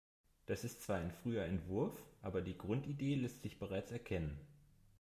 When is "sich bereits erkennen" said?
3.43-4.35